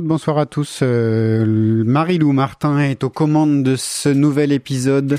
[0.00, 0.80] bonsoir à tous.
[0.82, 5.18] Euh, Marie-Lou Martin est aux commandes de ce nouvel épisode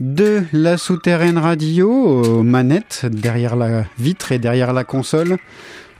[0.00, 5.36] de la souterraine radio, aux manettes, derrière la vitre et derrière la console.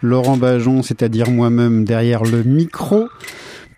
[0.02, 3.08] Laurent Bajon, c'est-à-dire moi-même, derrière le micro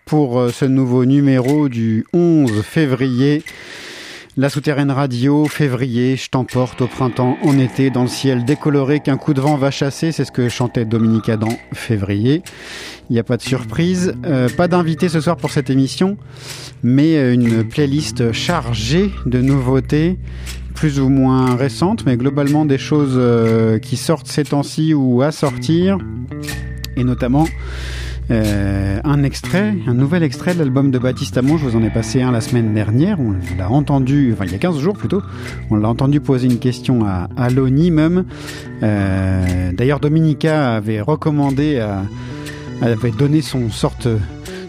[0.07, 3.43] pour euh, ce nouveau numéro du 11 février.
[4.37, 9.17] La souterraine radio, février, je t'emporte au printemps, en été, dans le ciel décoloré qu'un
[9.17, 12.43] coup de vent va chasser, c'est ce que chantait Dominique Adam, février.
[13.09, 16.17] Il n'y a pas de surprise, euh, pas d'invité ce soir pour cette émission,
[16.83, 20.19] mais euh, une playlist chargée de nouveautés,
[20.75, 25.31] plus ou moins récentes, mais globalement des choses euh, qui sortent ces temps-ci ou à
[25.31, 25.97] sortir,
[26.97, 27.47] et notamment
[28.31, 31.59] euh, un extrait, un nouvel extrait de l'album de Baptiste Amon.
[31.59, 33.21] Je vous en ai passé un la semaine dernière.
[33.21, 35.23] On l'a entendu, enfin il y a 15 jours plutôt.
[35.71, 38.25] On l'a entendu poser une question à, à Loni même.
[38.83, 42.03] Euh, D'ailleurs, Dominica avait recommandé, à,
[42.81, 44.09] avait donné son sorte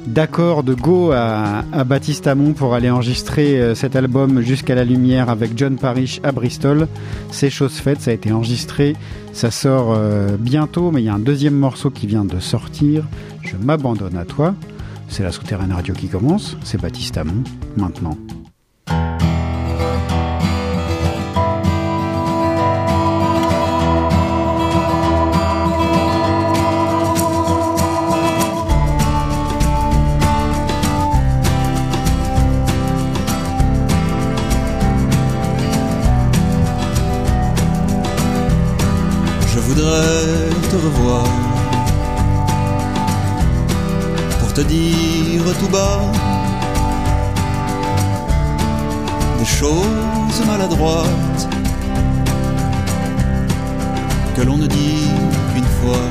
[0.08, 4.84] d'accord de go à, à Baptiste Amon pour aller enregistrer euh, cet album jusqu'à la
[4.84, 6.88] lumière avec John Parrish à Bristol.
[7.32, 8.96] C'est chose faite, ça a été enregistré,
[9.34, 13.06] ça sort euh, bientôt, mais il y a un deuxième morceau qui vient de sortir.
[13.42, 14.56] Je m'abandonne à toi.
[15.08, 17.44] C'est la souterraine radio qui commence, c'est Baptiste Amon,
[17.78, 18.18] maintenant.
[44.56, 46.00] Te dire tout bas
[49.38, 51.48] des choses maladroites
[54.34, 55.10] que l'on ne dit
[55.54, 56.08] qu'une fois,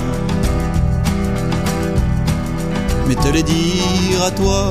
[3.09, 4.71] mais te les dire à toi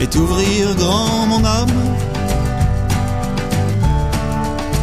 [0.00, 1.78] et t'ouvrir grand mon âme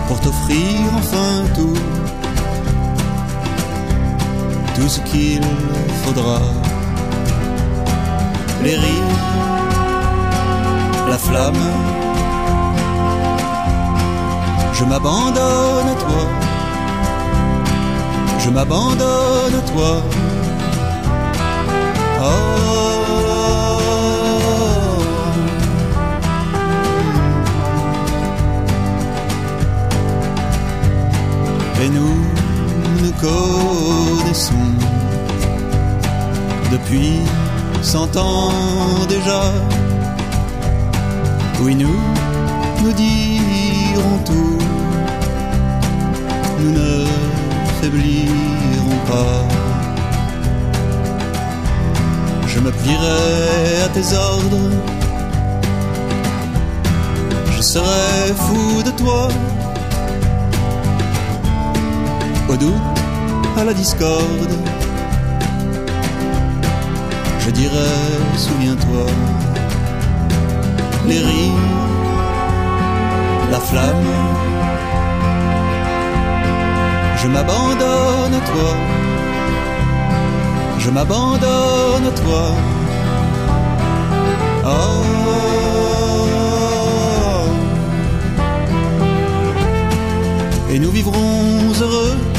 [0.07, 1.81] pour t'offrir enfin tout,
[4.78, 5.42] tout ce qu'il
[6.04, 6.40] faudra.
[8.64, 9.18] Les rires,
[11.10, 11.66] la flamme,
[14.74, 16.24] je m'abandonne à toi,
[18.40, 19.92] je m'abandonne à toi.
[22.22, 22.58] Oh.
[31.84, 32.27] Et nous
[33.22, 34.53] nous connaissons
[36.72, 37.22] depuis
[37.81, 38.51] cent ans
[39.07, 39.51] déjà.
[41.61, 42.00] Oui, nous
[42.83, 44.57] nous dirons tout,
[46.59, 47.05] nous ne
[47.81, 49.47] faiblirons pas.
[52.47, 54.72] Je me plierai à tes ordres,
[57.55, 59.28] je serai fou de toi
[62.49, 62.97] au doute,
[63.57, 64.53] à la discorde.
[67.40, 67.95] Je dirais,
[68.35, 69.06] souviens-toi,
[71.07, 71.53] les rires,
[73.51, 74.06] la flamme.
[77.22, 78.72] Je m'abandonne à toi,
[80.78, 82.44] je m'abandonne à toi.
[84.66, 85.03] Oh.
[90.70, 92.36] Et nous vivrons heureux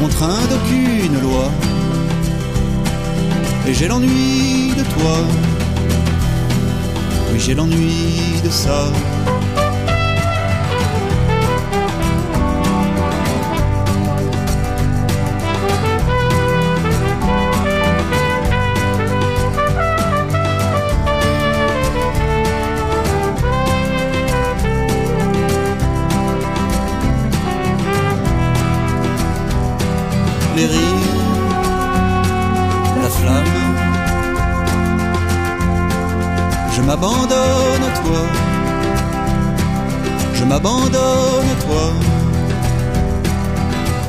[0.00, 1.50] contraint d'aucune loi.
[3.66, 5.16] Et j'ai l'ennui de toi.
[7.32, 8.90] Oui, j'ai l'ennui de ça.
[33.02, 33.44] la flamme.
[36.74, 38.20] Je m'abandonne à toi,
[40.34, 41.92] je m'abandonne à toi.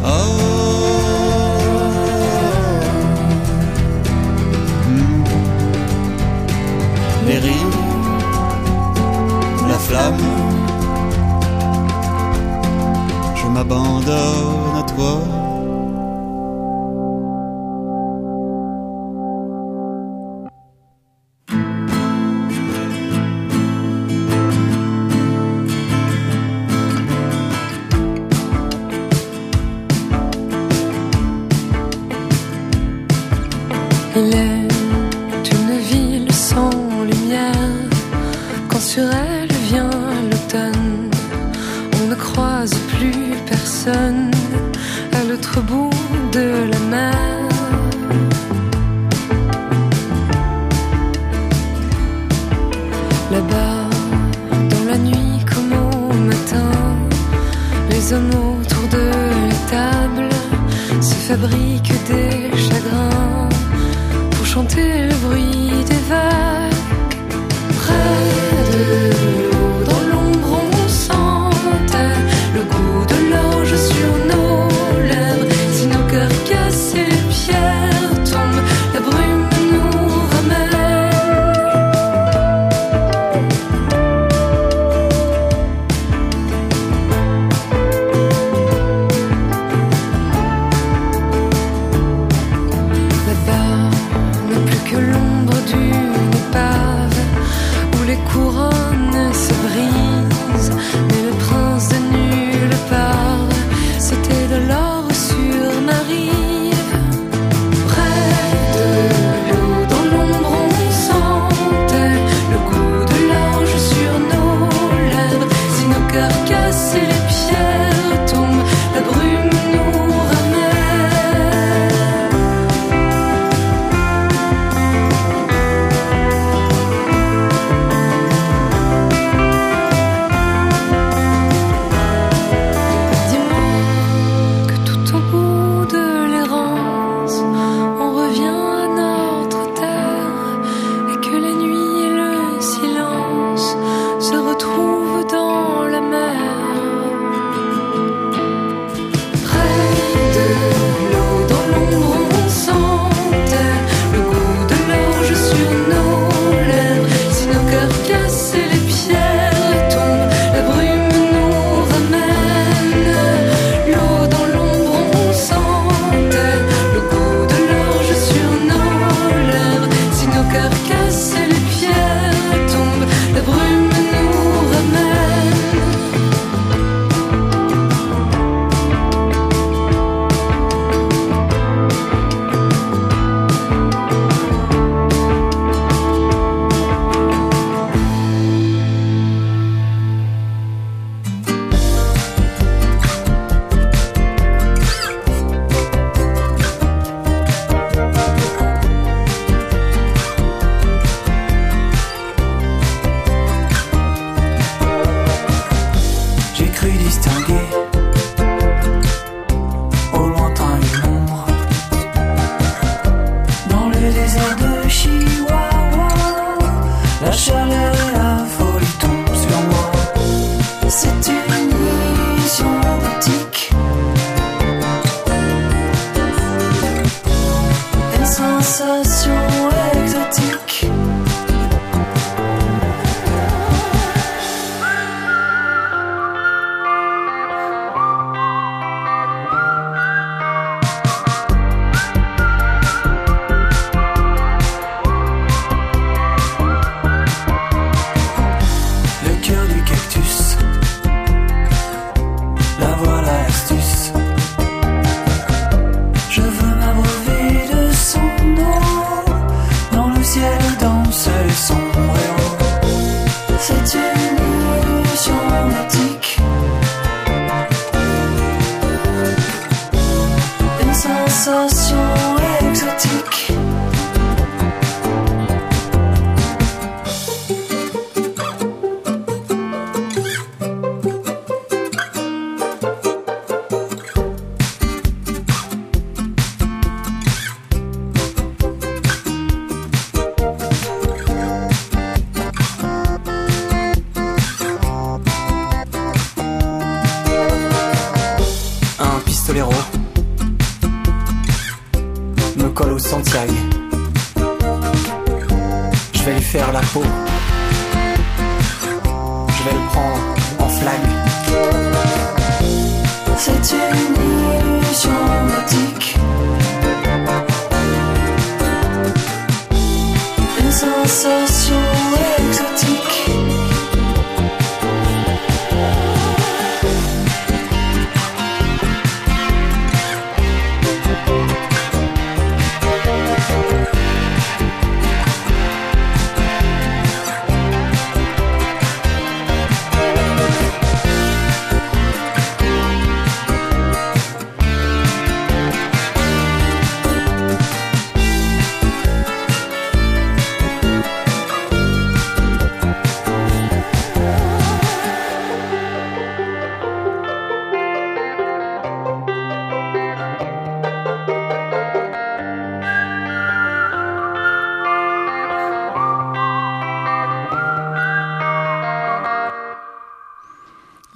[0.06, 0.60] Oh.
[9.68, 10.18] La flamme,
[13.36, 15.39] je m'abandonne à toi.
[34.22, 36.70] Elle est une ville sans
[37.10, 37.88] lumière.
[38.68, 39.90] Quand sur elle vient
[40.30, 41.10] l'automne,
[42.02, 44.30] on ne croise plus personne
[45.14, 45.90] à l'autre bout
[46.34, 47.48] de la mer.
[53.32, 53.88] Là-bas,
[54.72, 56.72] dans la nuit comme au matin,
[57.90, 59.06] les hommes autour de
[59.48, 60.30] la table
[61.02, 62.50] se fabriquent des
[64.50, 66.49] chanter le bruit des vagues.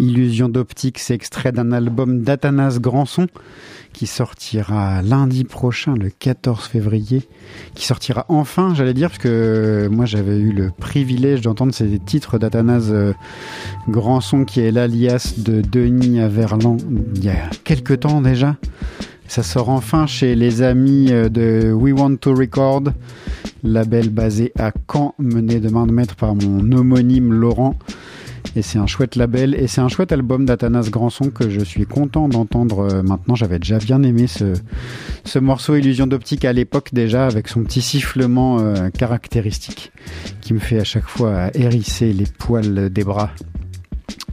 [0.03, 3.27] Illusion d'optique, c'est extrait d'un album d'Athanas Granson
[3.93, 7.21] qui sortira lundi prochain, le 14 février,
[7.75, 12.39] qui sortira enfin, j'allais dire, parce que moi j'avais eu le privilège d'entendre ces titres
[12.39, 13.13] d'Athanas euh,
[13.87, 16.81] Granson, qui est l'alias de Denis Averland,
[17.15, 18.57] il y a quelques temps déjà.
[19.27, 22.83] Ça sort enfin chez les amis euh, de We Want to Record,
[23.63, 27.75] label basé à Caen, mené de main de maître par mon homonyme Laurent.
[28.55, 31.85] Et c'est un chouette label et c'est un chouette album d'Athanas Granson que je suis
[31.85, 33.33] content d'entendre euh, maintenant.
[33.33, 34.53] J'avais déjà bien aimé ce,
[35.23, 39.91] ce morceau Illusion d'optique à l'époque déjà avec son petit sifflement euh, caractéristique
[40.41, 43.31] qui me fait à chaque fois hérisser les poils des bras.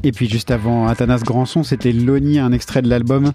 [0.03, 3.33] Et puis juste avant Athanas Granson, c'était Loni, un extrait de l'album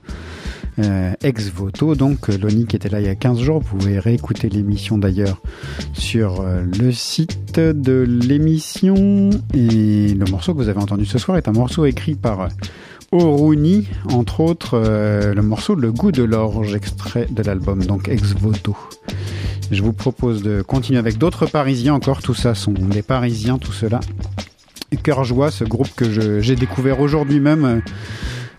[0.79, 1.95] euh, ex voto.
[1.95, 4.97] Donc euh, Loni qui était là il y a 15 jours, vous pouvez réécouter l'émission
[4.97, 5.41] d'ailleurs
[5.93, 9.29] sur euh, le site de l'émission.
[9.53, 12.47] Et le morceau que vous avez entendu ce soir est un morceau écrit par euh,
[13.11, 18.75] Oruni, entre autres le morceau Le goût de l'orge, extrait de l'album, donc ex voto.
[19.71, 23.71] Je vous propose de continuer avec d'autres Parisiens encore, tout ça sont des Parisiens, tout
[23.71, 23.99] cela.
[25.03, 27.81] Cœur Joie, ce groupe que j'ai découvert aujourd'hui même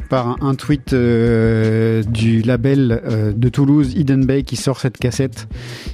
[0.09, 5.49] par un, tweet euh, du label euh, de Toulouse, Hidden Bay, qui sort cette cassette,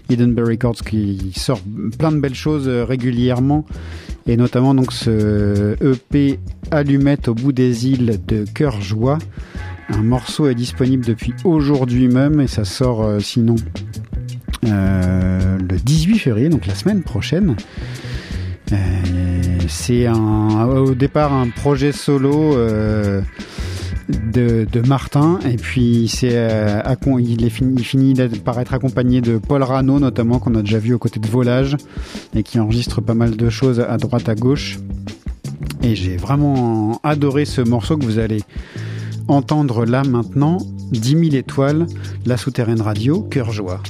[0.09, 1.61] Hidden Bay Records, qui sort
[1.99, 3.65] plein de belles choses euh, régulièrement,
[4.27, 6.39] et notamment donc ce EP
[6.71, 9.19] Allumette au bout des îles de Cœur Joie.
[9.89, 13.57] Un morceau est disponible depuis aujourd'hui même, et ça sort sinon
[14.63, 17.57] le 18 février, donc la semaine prochaine.
[19.69, 22.57] C'est au départ un projet solo
[24.09, 25.39] de, Martin.
[25.49, 26.81] Et puis c'est euh,
[27.19, 27.51] il il
[27.85, 31.29] finit par être accompagné de Paul Rano notamment qu'on a déjà vu aux côtés de
[31.29, 31.77] Volage
[32.35, 34.79] et qui enregistre pas mal de choses à droite à gauche.
[35.83, 38.43] Et j'ai vraiment adoré ce morceau que vous allez
[39.29, 40.59] entendre là maintenant
[40.93, 41.87] 10 000 étoiles
[42.27, 43.81] la souterraine radio cœur joie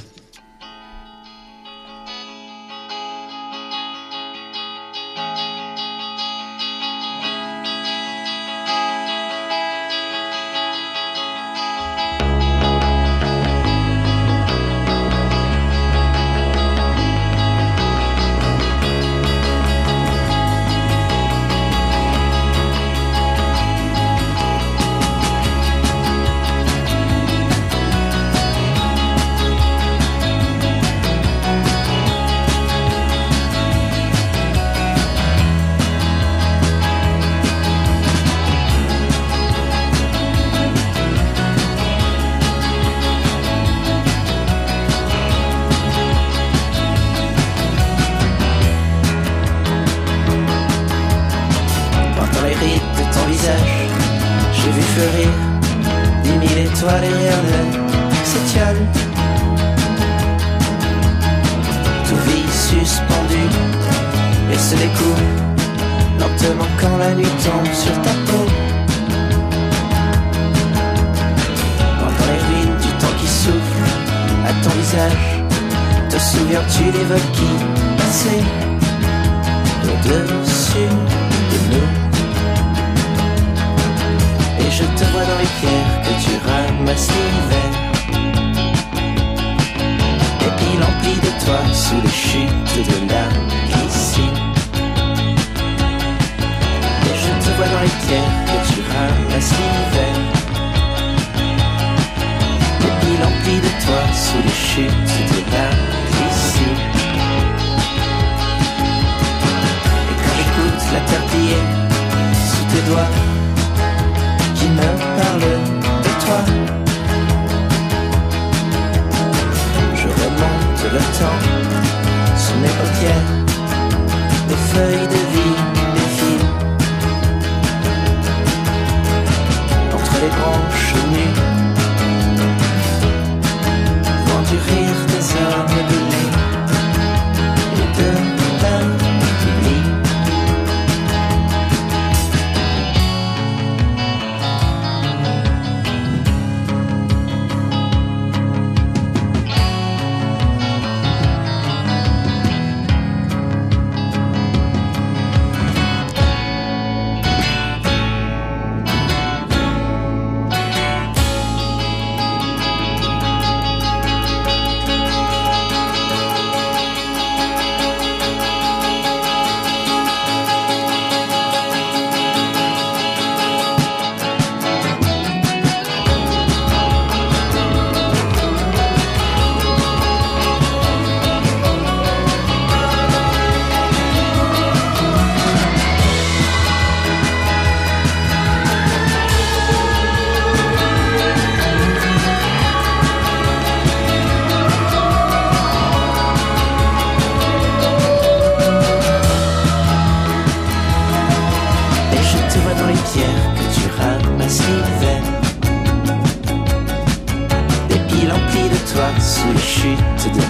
[209.83, 210.42] sous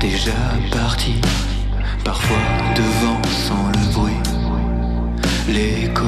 [0.00, 0.32] déjà
[0.72, 1.14] parti,
[2.04, 2.36] parfois
[2.74, 4.22] devant sans le bruit,
[5.46, 6.06] l'écho.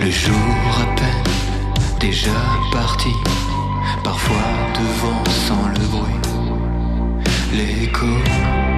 [0.00, 0.34] Le jour
[0.80, 1.32] à peine
[2.00, 2.30] déjà
[2.72, 3.12] parti,
[4.02, 6.20] parfois devant sans le bruit,
[7.52, 8.71] l'écho.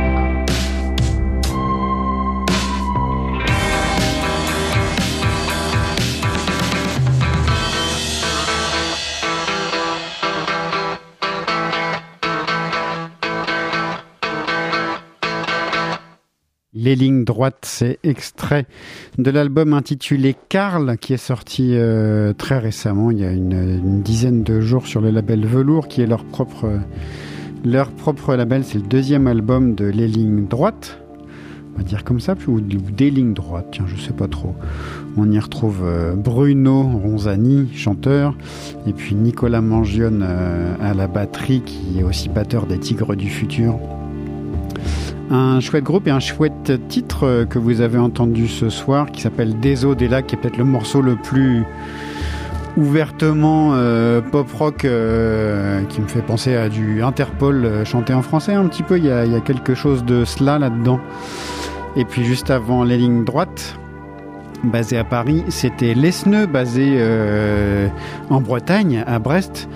[16.85, 18.67] Les lignes droites, c'est extrait
[19.17, 24.43] de l'album intitulé Carl, qui est sorti euh, très récemment, il y a une, dizaine
[24.43, 26.69] de jours sur le label Velours, qui est leur propre,
[27.65, 28.65] leur propre label.
[28.65, 30.99] C'est le deuxième album de Les lignes droites,
[31.75, 34.55] on va dire comme ça, ou des lignes droites, tiens, je sais pas trop.
[35.17, 38.37] On y retrouve euh, Bruno Ronzani, chanteur,
[38.87, 43.31] et puis Nicolas Mangione euh, à la batterie, qui est aussi batteur des Tigres du
[43.31, 43.79] Futur
[45.31, 49.59] un chouette groupe et un chouette titre que vous avez entendu ce soir qui s'appelle
[49.59, 51.65] Des eaux des lacs, qui est peut-être le morceau le plus
[52.77, 58.23] ouvertement euh, pop rock euh, qui me fait penser à du Interpol euh, chanté en
[58.23, 58.99] français un petit peu.
[58.99, 61.01] Il y, a, il y a quelque chose de cela là-dedans.
[61.97, 63.79] Et puis juste avant les lignes droites,
[64.65, 67.89] basé à Paris, c'était Lesneux, basé euh,
[68.31, 69.69] en Bretagne, à Brest.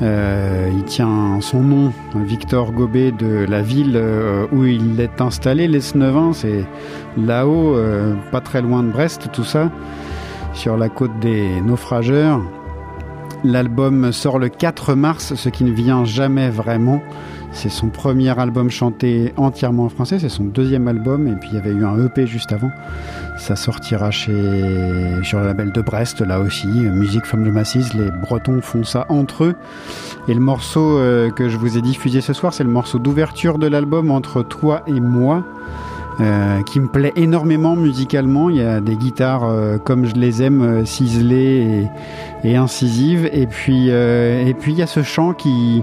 [0.00, 5.68] Euh, il tient son nom, Victor Gobet, de la ville euh, où il est installé,
[5.68, 6.32] l'Esnevin.
[6.32, 6.64] C'est
[7.16, 7.76] là-haut,
[8.30, 9.70] pas très loin de Brest, tout ça,
[10.54, 12.40] sur la côte des naufrageurs.
[13.44, 17.02] L'album sort le 4 mars, ce qui ne vient jamais vraiment.
[17.54, 21.56] C'est son premier album chanté entièrement en français, c'est son deuxième album, et puis il
[21.56, 22.70] y avait eu un EP juste avant.
[23.38, 24.32] Ça sortira chez
[25.22, 27.94] sur le label de Brest, là aussi, Musique from the Masses.
[27.94, 29.54] Les Bretons font ça entre eux.
[30.28, 33.58] Et le morceau euh, que je vous ai diffusé ce soir, c'est le morceau d'ouverture
[33.58, 35.44] de l'album Entre toi et moi.
[36.20, 38.50] Euh, qui me plaît énormément musicalement.
[38.50, 41.88] Il y a des guitares euh, comme je les aime, ciselées
[42.44, 43.30] et, incisives.
[43.32, 45.82] Et puis, et puis il y a ce chant qui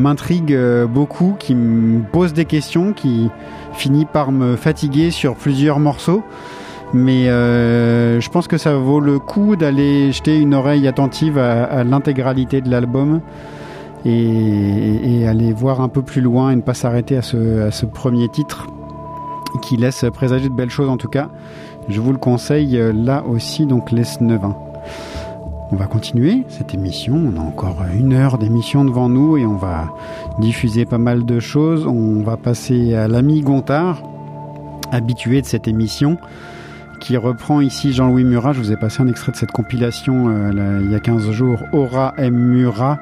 [0.00, 3.30] m'intrigue euh, beaucoup, qui me pose des questions, qui
[3.74, 6.24] finit par me fatiguer sur plusieurs morceaux.
[6.92, 11.84] Mais euh, je pense que ça vaut le coup d'aller jeter une oreille attentive à,
[11.84, 13.20] l'intégralité de l'album
[14.04, 17.86] et, aller voir un peu plus loin et ne pas s'arrêter à ce, à ce
[17.86, 18.66] premier titre
[19.62, 21.28] qui laisse présager de belles choses en tout cas.
[21.88, 24.40] Je vous le conseille euh, là aussi, donc les 9
[25.72, 27.14] On va continuer cette émission.
[27.14, 29.94] On a encore une heure d'émission devant nous et on va
[30.40, 31.86] diffuser pas mal de choses.
[31.86, 34.02] On va passer à l'ami Gontard,
[34.90, 36.18] habitué de cette émission,
[36.98, 38.52] qui reprend ici Jean-Louis Murat.
[38.52, 41.60] Je vous ai passé un extrait de cette compilation euh, il y a 15 jours,
[41.72, 42.34] Aura M.
[42.34, 42.98] Murat,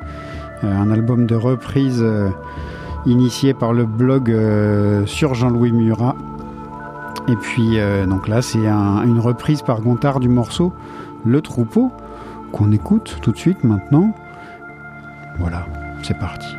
[0.62, 2.28] euh, un album de reprise euh,
[3.06, 4.30] initié par le blog
[5.06, 6.16] sur Jean-Louis Murat.
[7.28, 10.72] Et puis, donc là, c'est un, une reprise par Gontard du morceau
[11.24, 11.92] Le Troupeau,
[12.52, 14.14] qu'on écoute tout de suite maintenant.
[15.38, 15.66] Voilà,
[16.02, 16.56] c'est parti.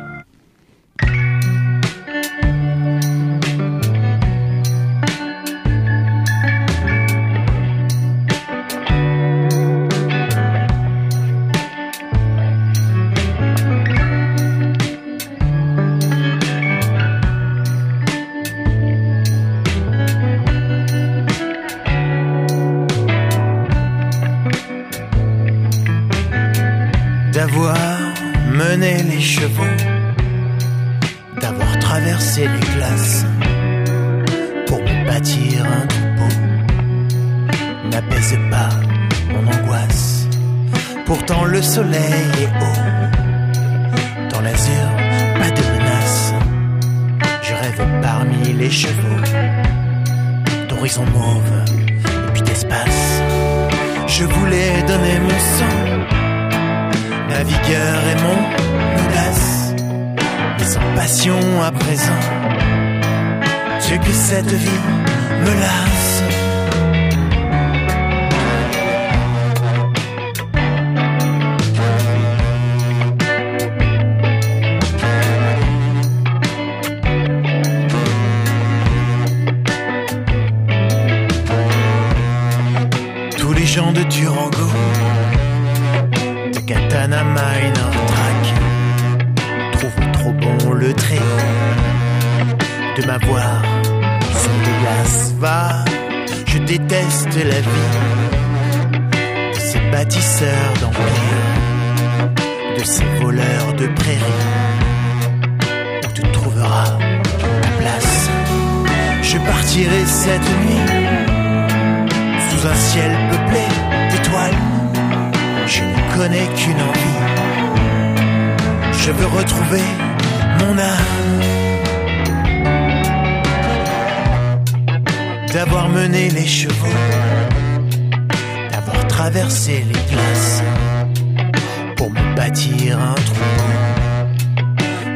[132.92, 133.70] Un troupeau.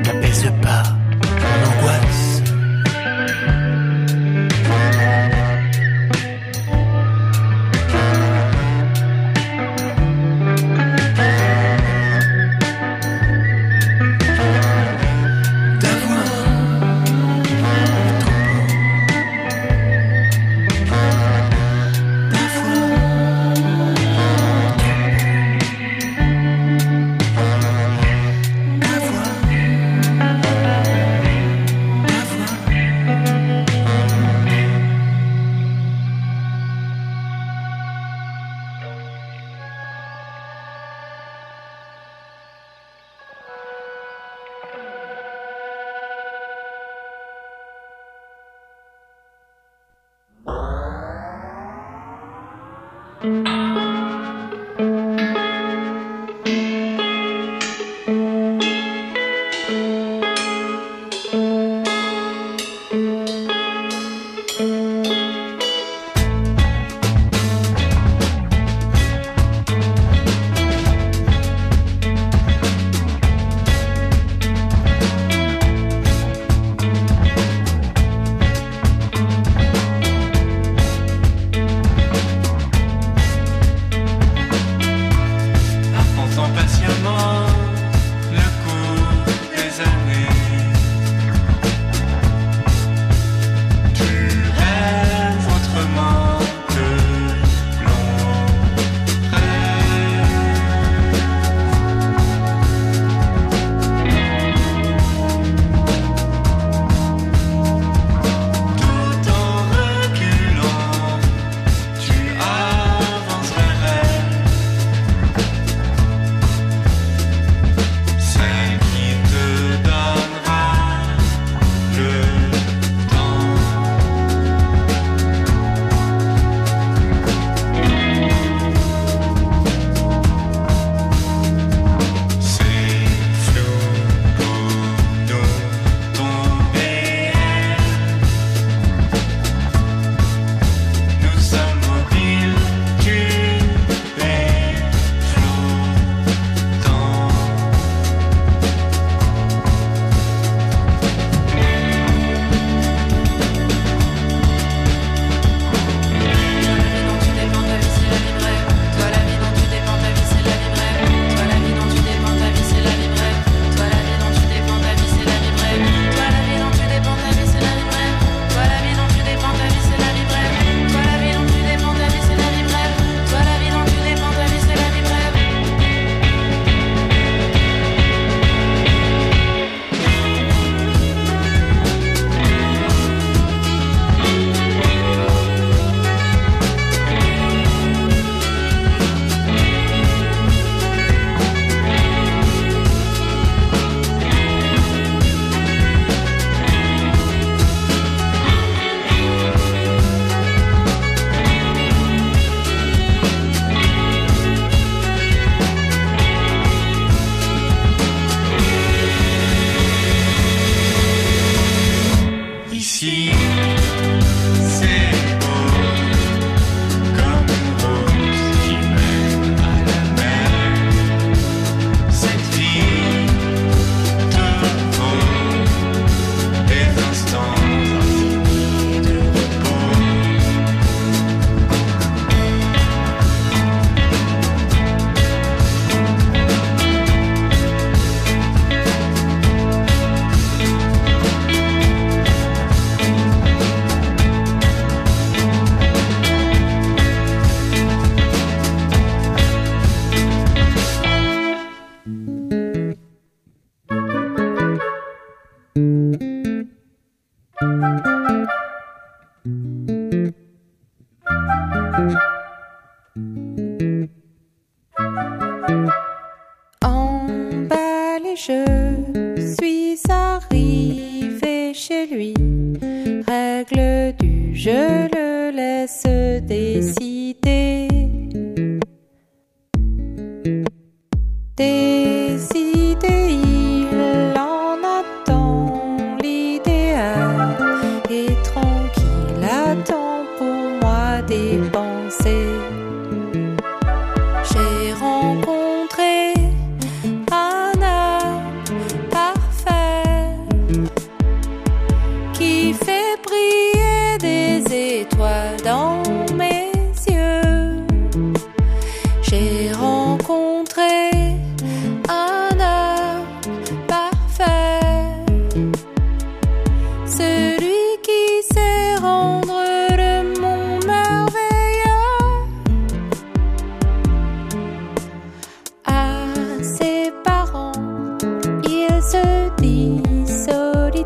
[0.05, 0.83] N'apaise pas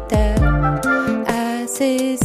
[0.08, 0.42] terre
[1.26, 2.18] à ses.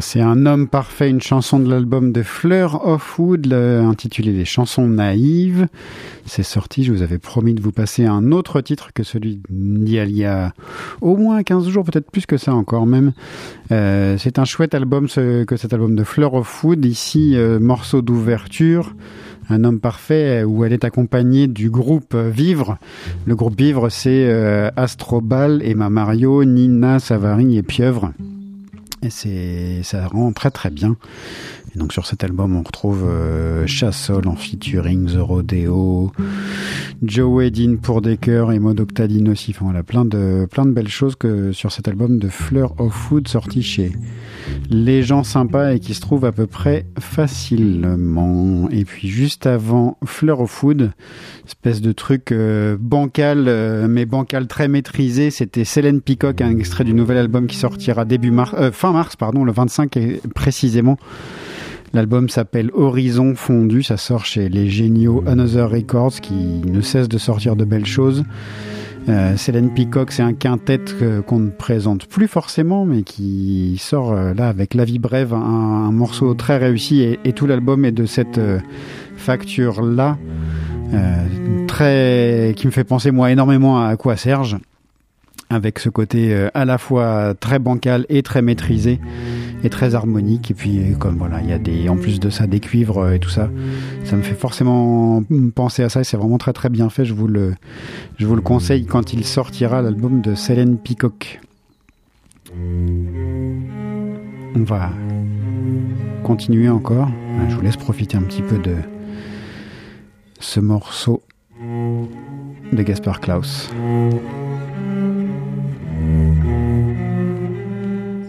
[0.00, 4.86] c'est un homme parfait, une chanson de l'album de Fleur of Wood, intitulée Les chansons
[4.86, 5.68] naïves.
[6.26, 10.16] C'est sorti, je vous avais promis de vous passer un autre titre que celui d'il
[10.16, 10.52] y a
[11.00, 13.12] au moins 15 jours, peut-être plus que ça encore même.
[13.72, 17.58] Euh, c'est un chouette album ce, que cet album de Fleur of Wood, ici euh,
[17.58, 18.94] morceau d'ouverture.
[19.50, 22.78] Un homme parfait euh, où elle est accompagnée du groupe Vivre.
[23.26, 24.30] Le groupe Vivre, c'est
[24.76, 28.12] Astrobal, Emma Mario, Nina Savary et Pieuvre.
[29.02, 30.96] Et c'est, ça rend très très bien.
[31.78, 36.12] Donc sur cet album, on retrouve euh, Chassol en featuring, The Rodeo,
[37.02, 39.52] Joe Edin pour des chœurs et Maud Octadine aussi.
[39.54, 42.92] Enfin, voilà, plein de, plein de belles choses que sur cet album de Fleur of
[42.92, 43.92] Food sorti chez
[44.70, 48.68] Les gens sympas et qui se trouve à peu près facilement.
[48.70, 50.90] Et puis juste avant Fleur of Food,
[51.46, 56.84] espèce de truc euh, bancal, euh, mais bancal très maîtrisé, c'était Célène Peacock, un extrait
[56.84, 60.98] du nouvel album qui sortira début mars, euh, fin mars, pardon, le 25 et précisément.
[61.94, 66.34] L'album s'appelle Horizon Fondu, ça sort chez les géniaux Another Records qui
[66.66, 68.24] ne cessent de sortir de belles choses.
[69.08, 70.80] Euh, Célène Peacock, c'est un quintet
[71.26, 75.38] qu'on ne présente plus forcément, mais qui sort euh, là avec La vie brève, un,
[75.38, 78.58] un morceau très réussi et, et tout l'album est de cette euh,
[79.16, 80.18] facture-là,
[80.92, 81.24] euh,
[81.66, 84.58] très, qui me fait penser moi énormément à quoi Serge,
[85.50, 89.00] avec ce côté euh, à la fois très bancal et très maîtrisé
[89.64, 90.50] et très harmonique.
[90.50, 93.14] Et puis comme voilà, il y a des, en plus de ça des cuivres euh,
[93.14, 93.48] et tout ça,
[94.04, 95.22] ça me fait forcément
[95.54, 96.00] penser à ça.
[96.00, 97.04] Et c'est vraiment très très bien fait.
[97.04, 97.54] Je vous le,
[98.18, 101.40] je vous le conseille quand il sortira l'album de Célène Peacock.
[104.54, 104.90] On va
[106.22, 107.08] continuer encore.
[107.48, 108.74] Je vous laisse profiter un petit peu de
[110.40, 111.22] ce morceau
[112.72, 113.70] de Gaspard Klaus.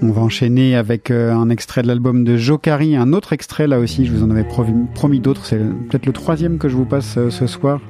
[0.02, 3.80] On va enchaîner avec euh, un extrait de l'album de Jokari, un autre extrait là
[3.80, 4.46] aussi, je vous en avais
[4.94, 7.82] promis, d'autres, c'est peut-être le troisième que je vous passe euh, ce soir.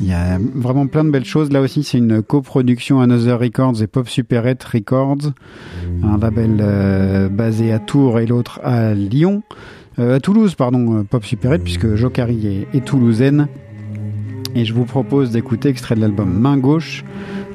[0.00, 1.52] Il y a vraiment plein de belles choses.
[1.52, 5.32] Là aussi, c'est une coproduction Another Records et Pop Superette Records,
[6.02, 9.42] un label euh, basé à Tours et l'autre à Lyon,
[9.96, 13.46] à Toulouse, pardon, Pop Superette, puisque Jokari est toulousaine.
[14.56, 17.04] Et je vous propose d'écouter extrait de l'album Main Gauche,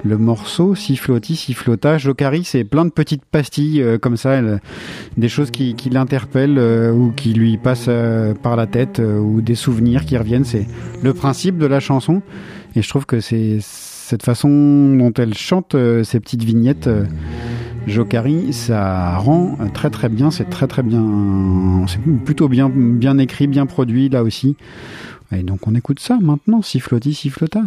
[0.04, 1.98] le morceau Siffloti, Sifflota.
[1.98, 4.60] Jokari, c'est plein de petites pastilles euh, comme ça, elle-
[5.16, 9.18] des choses qui, qui l'interpellent euh, ou qui lui passent euh, par la tête euh,
[9.20, 10.44] ou des souvenirs qui reviennent.
[10.44, 10.68] C'est
[11.02, 12.22] le principe de la chanson.
[12.76, 14.50] Et je trouve que c'est cette façon
[14.98, 16.88] dont elle chante euh, ces petites vignettes.
[16.88, 17.06] euh,
[17.88, 21.02] Jokari, ça rend euh, très très bien, c'est très très bien,
[21.88, 24.58] c'est plutôt bien, bien écrit, bien produit là aussi.
[25.32, 27.64] Et donc on écoute ça maintenant, siffloti, sifflota.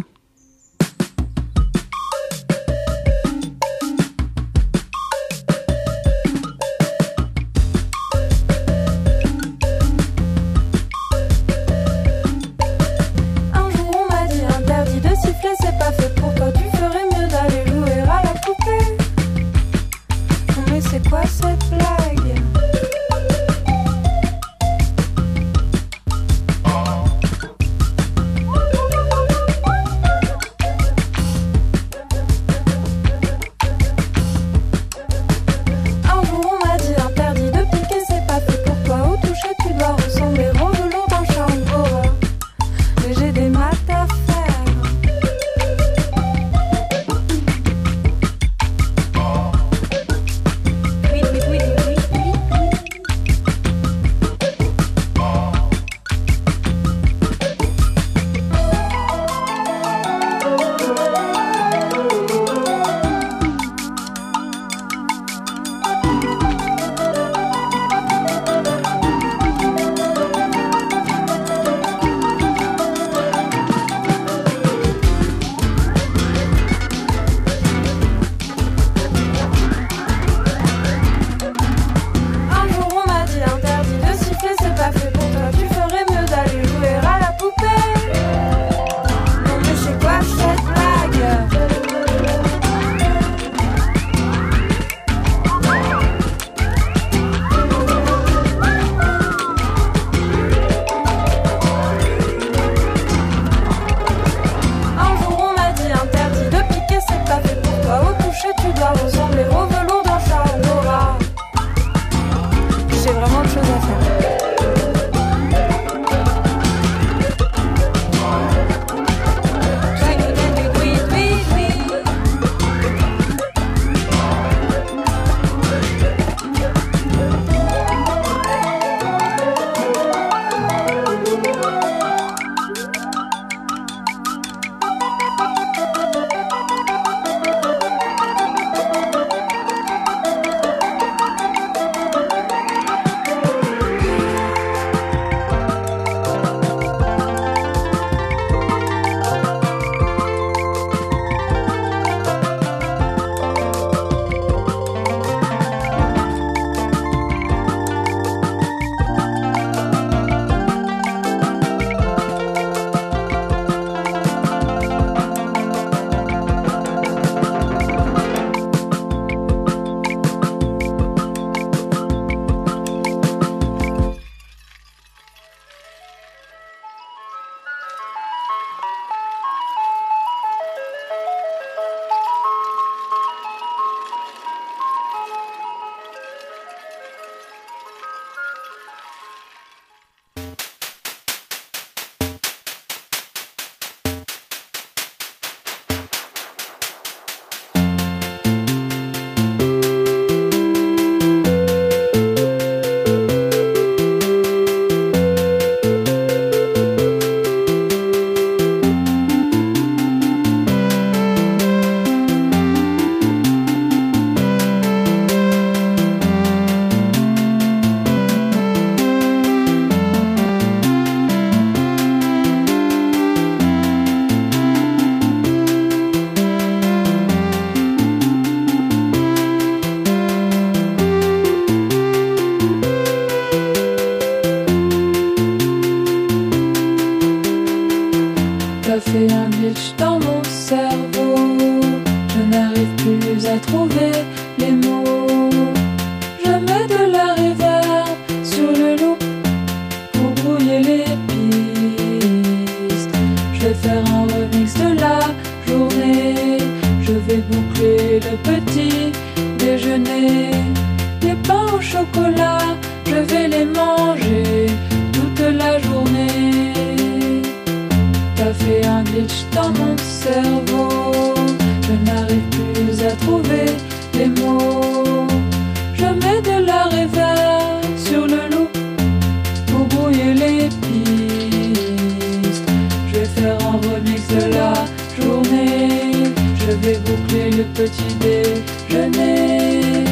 [287.49, 290.05] le petit déjeuner.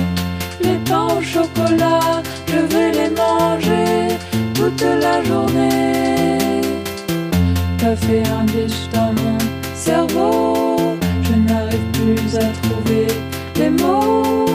[0.62, 4.18] Les pains au chocolat, je vais les manger
[4.54, 6.62] toute la journée.
[7.78, 9.38] T'as fait un glitch dans mon
[9.74, 13.08] cerveau, je n'arrive plus à trouver
[13.56, 14.46] les mots.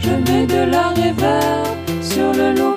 [0.00, 2.76] Je mets de la réverb sur le lot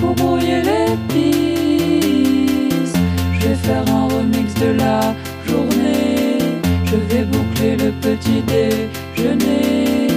[0.00, 2.98] pour brouiller les pistes.
[3.34, 5.14] Je vais faire un remix de la
[5.46, 6.38] journée.
[6.84, 7.55] Je vais boucler
[8.00, 10.08] petit déjeuner.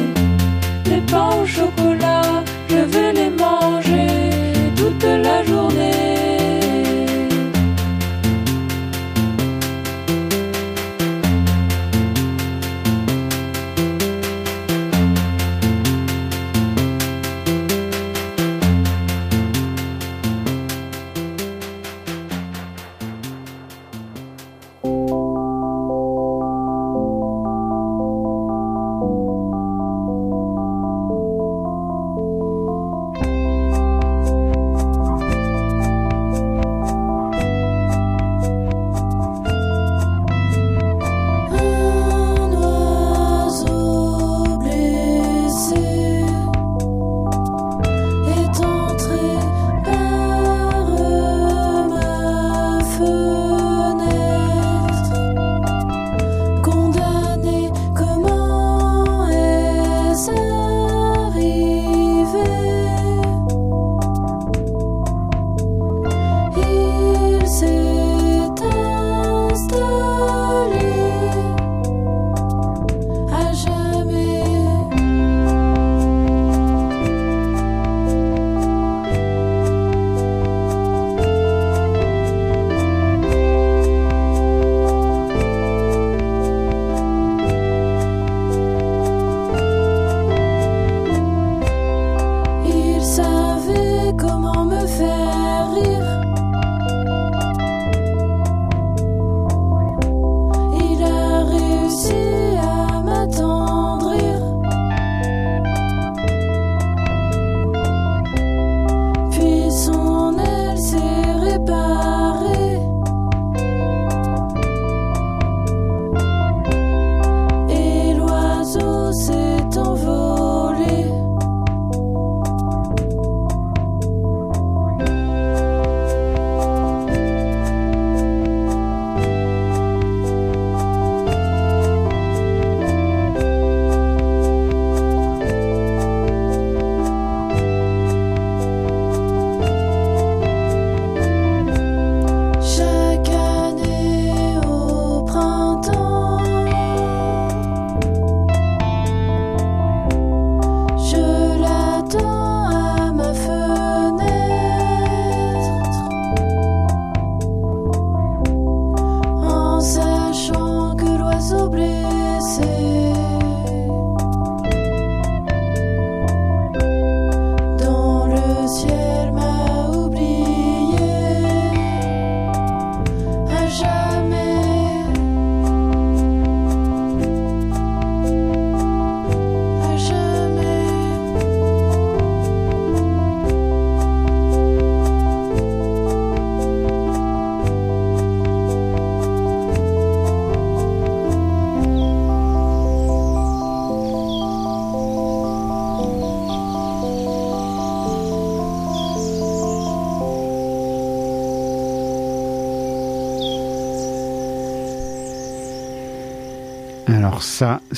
[0.86, 4.30] Les pains au chocolat, je vais les manger
[4.76, 6.19] toute la journée.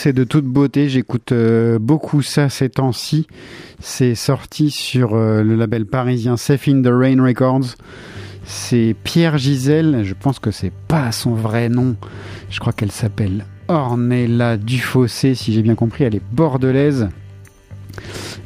[0.01, 0.89] c'est de toute beauté.
[0.89, 3.27] J'écoute euh, beaucoup ça ces temps-ci.
[3.79, 7.75] C'est sorti sur euh, le label parisien Safe in the Rain Records.
[8.43, 10.01] C'est Pierre Gisèle.
[10.03, 11.95] Je pense que c'est pas son vrai nom.
[12.49, 16.03] Je crois qu'elle s'appelle Ornella Dufossé, si j'ai bien compris.
[16.03, 17.07] Elle est bordelaise.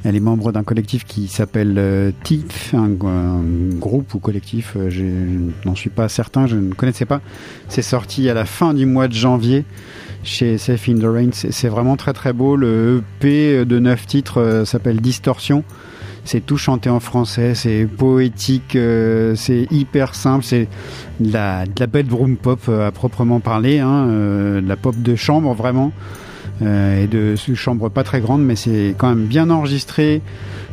[0.04, 2.90] Elle est membre d'un collectif qui s'appelle euh, TIF, un,
[3.80, 5.04] groupe ou collectif, euh, je
[5.66, 7.22] n'en suis pas certain, je ne connaissais pas.
[7.70, 9.66] C'est sorti à la fin du mois de janvier
[10.26, 11.30] chez Safe in the Rain.
[11.32, 12.56] C'est vraiment très très beau.
[12.56, 15.64] Le EP de 9 titres euh, s'appelle Distorsion.
[16.26, 20.68] C'est tout chanté en français, c'est poétique, euh, c'est hyper simple, c'est
[21.20, 21.88] de la, de la
[22.42, 25.92] pop euh, à proprement parler, hein, de la pop de chambre vraiment,
[26.62, 30.24] et de chambre pas très grande, mais c'est quand même bien enregistré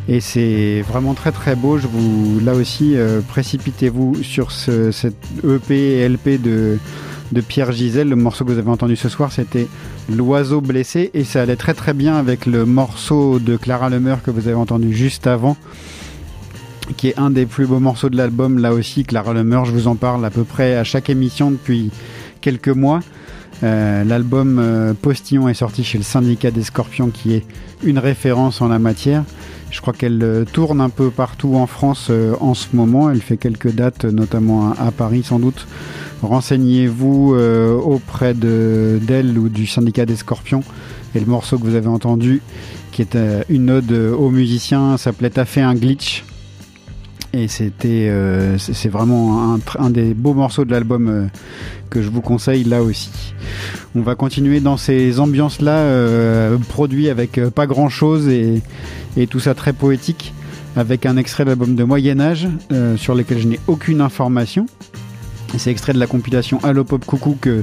[0.09, 1.76] et c'est vraiment très très beau.
[1.76, 2.94] Je vous, là aussi,
[3.28, 6.78] précipitez-vous sur ce, cette EP et LP de
[7.32, 8.08] de Pierre Gisèle.
[8.08, 9.66] Le morceau que vous avez entendu ce soir, c'était
[10.08, 11.10] L'oiseau blessé.
[11.14, 14.56] Et ça allait très très bien avec le morceau de Clara Lemeur que vous avez
[14.56, 15.56] entendu juste avant
[16.96, 18.58] qui est un des plus beaux morceaux de l'album.
[18.58, 21.90] Là aussi Clara Lemeur je vous en parle à peu près à chaque émission depuis
[22.40, 23.00] quelques mois.
[23.62, 27.44] Euh, l'album euh, Postillon est sorti chez le syndicat des Scorpions qui est
[27.84, 29.24] une référence en la matière
[29.72, 33.22] je crois qu'elle euh, tourne un peu partout en France euh, en ce moment elle
[33.22, 35.66] fait quelques dates notamment à, Paris sans doute
[36.20, 40.62] renseignez-vous euh, auprès de d'elle ou du syndicat des Scorpions.
[41.16, 42.40] Et le morceau que vous avez entendu,
[42.92, 43.18] qui est
[43.50, 46.24] une ode aux musiciens, s'appelait T'as fait un glitch.
[47.34, 48.10] Et c'était,
[48.56, 51.28] c'est vraiment un, des beaux morceaux de l'album
[51.90, 53.10] que je vous conseille là aussi.
[53.95, 58.62] On va continuer dans ces ambiances-là, euh, produits avec euh, pas grand-chose et,
[59.28, 60.32] tout ça très poétique,
[60.76, 64.64] avec un extrait de l'album de Moyen Âge euh, sur lequel je n'ai aucune information.
[65.59, 67.62] C'est extrait de la compilation Allo Pop Coucou que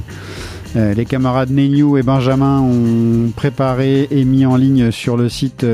[0.76, 5.66] les camarades Nenyou et Benjamin ont préparé et mis en ligne sur le site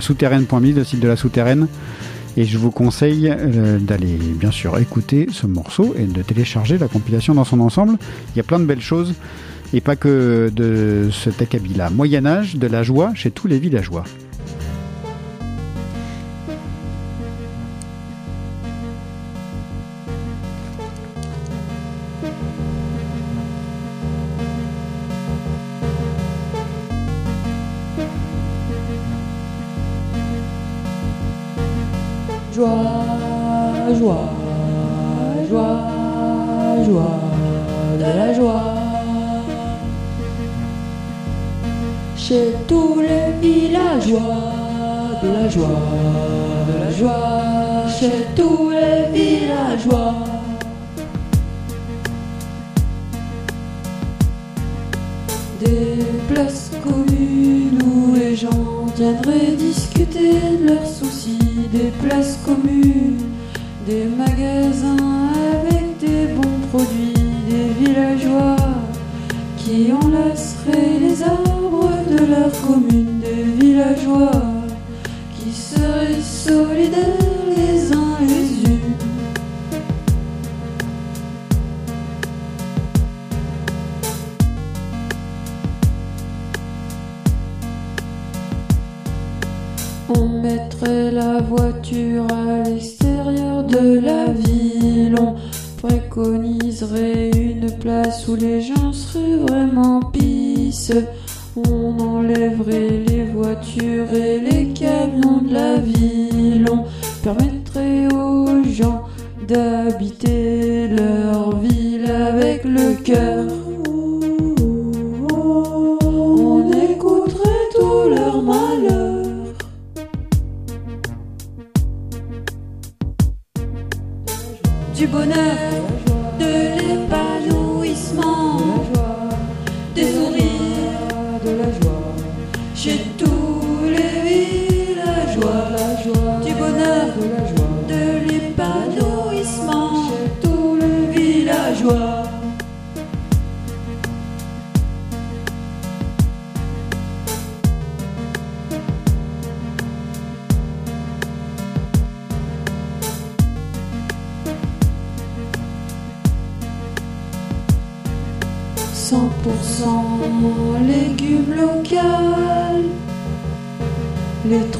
[0.00, 1.68] souterraine.me, le site de la souterraine.
[2.38, 3.30] Et je vous conseille
[3.80, 7.98] d'aller bien sûr écouter ce morceau et de télécharger la compilation dans son ensemble.
[8.34, 9.12] Il y a plein de belles choses
[9.72, 11.90] et pas que de cet acabit-là.
[11.90, 14.04] Moyen Âge, de la joie chez tous les villageois.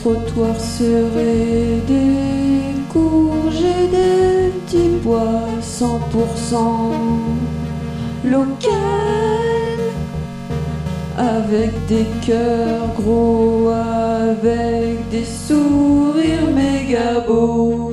[0.03, 4.97] Les trottoirs seraient des courges et des petits
[6.11, 6.93] pour cent
[8.25, 8.71] local.
[11.19, 17.90] Avec des cœurs gros, avec des sourires méga beaux.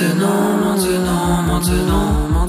[0.00, 2.39] Maintenant, maintenant, maintenant,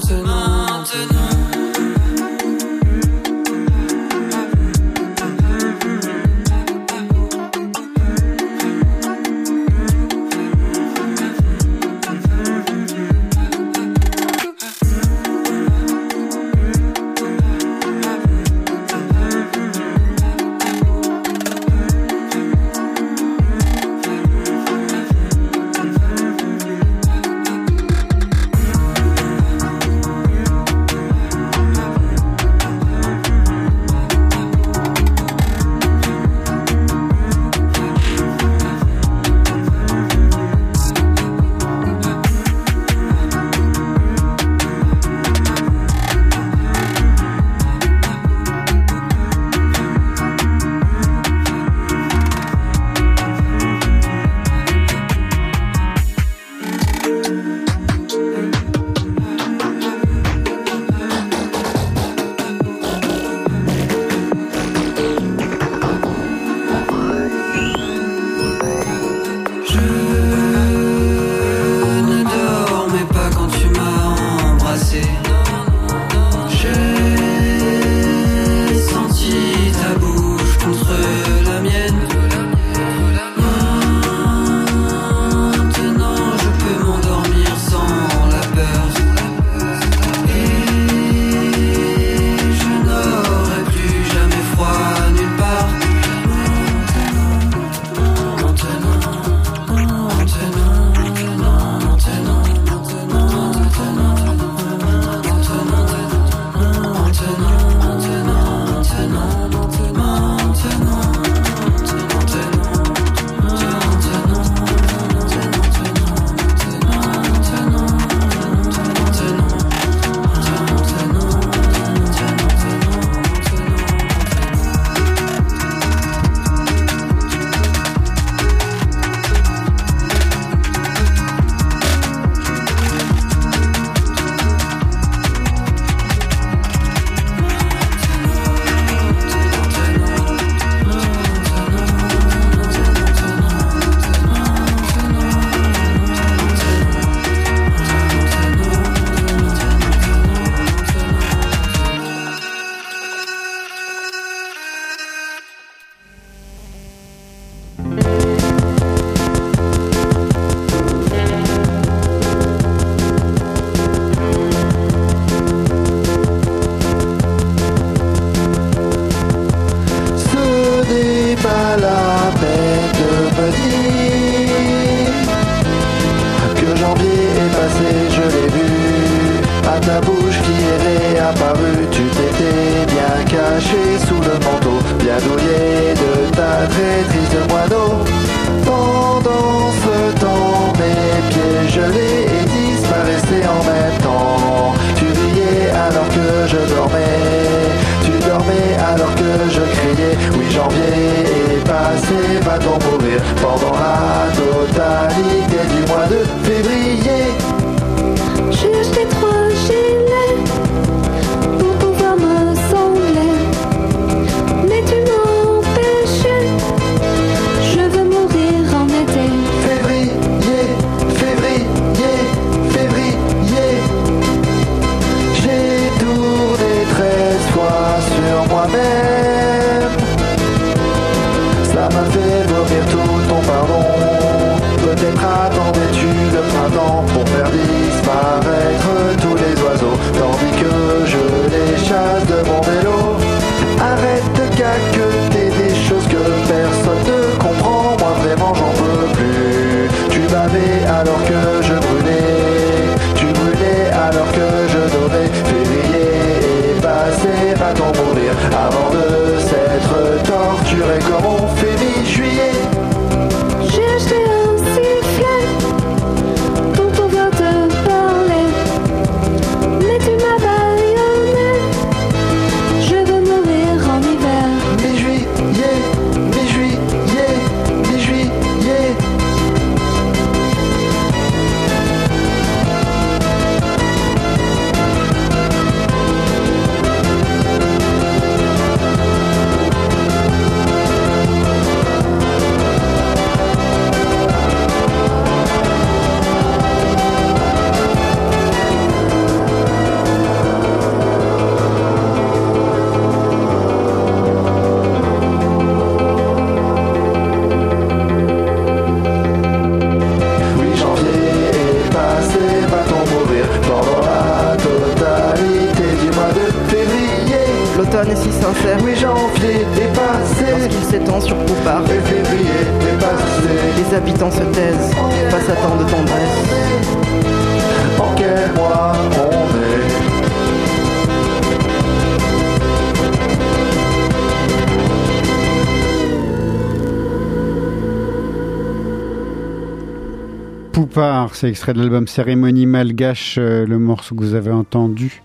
[341.42, 345.22] c'est extrait de l'album Cérémonie Malgache, euh, le morceau que vous avez entendu.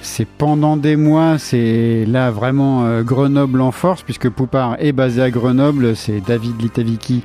[0.00, 5.20] C'est pendant des mois, c'est là vraiment euh, Grenoble en force, puisque Poupard est basé
[5.20, 7.22] à Grenoble, c'est David Litaviki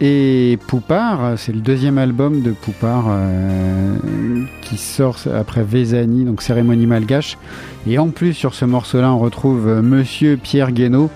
[0.00, 3.96] et Poupard, c'est le deuxième album de Poupard euh,
[4.60, 7.38] qui sort après Vezani, donc Cérémonie Malgache.
[7.88, 11.10] Et en plus, sur ce morceau-là, on retrouve Monsieur Pierre Guénaud,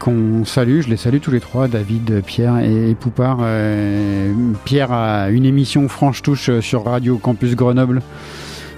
[0.00, 3.38] qu'on salue, je les salue tous les trois, David, Pierre et, Poupard.
[3.42, 4.32] Euh,
[4.64, 8.00] Pierre a une émission franche touche euh, sur Radio Campus Grenoble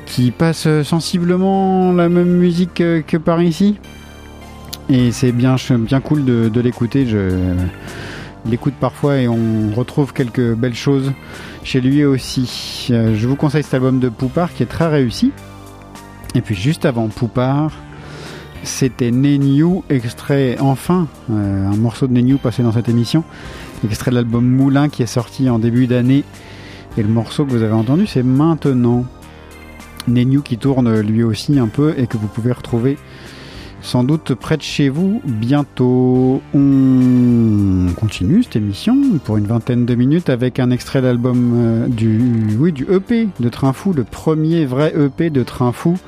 [0.05, 3.79] qui passe euh, sensiblement la même musique que par ici.
[4.91, 7.07] Et c'est bien, bien cool de, de l'écouter.
[7.07, 7.31] Je
[8.45, 11.13] l'écoute parfois et on retrouve quelques belles choses
[11.63, 12.89] chez lui aussi.
[12.91, 15.31] Je vous conseille cet album de Poupard qui est très réussi.
[16.35, 17.71] Et puis juste avant Poupard,
[18.63, 23.25] c'était Nenyu, extrait enfin, euh, un morceau de Nenyu passé dans cette émission,
[23.85, 26.25] extrait de l'album Moulin qui est sorti en début d'année.
[26.97, 29.05] Et le morceau que vous avez entendu, c'est maintenant.
[30.09, 32.99] Nenyu qui tourne lui aussi un peu et que vous pouvez retrouver
[33.83, 36.41] sans doute près de chez vous bientôt.
[36.55, 42.57] On continue cette émission pour une vingtaine de minutes avec un extrait d'album euh, du,
[42.59, 45.99] oui, du EP de Train Fou, le premier vrai EP de Train Fou.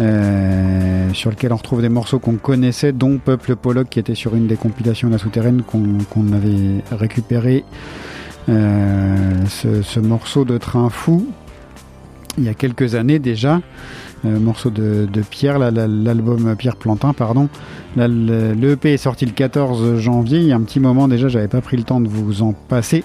[0.00, 4.34] Euh, sur lequel on retrouve des morceaux qu'on connaissait, dont Peuple Pollock qui était sur
[4.34, 7.64] une des compilations de la souterraine qu'on avait récupéré.
[8.48, 11.26] Euh, ce, ce morceau de Train Fou,
[12.36, 13.60] il y a quelques années déjà,
[14.26, 17.48] euh, morceau de, Pierre, la- l'album Pierre Plantin, pardon.
[17.96, 21.48] Le EP est sorti le 14 janvier, il y a un petit moment déjà, j'avais
[21.48, 23.04] pas pris le temps de vous en passer.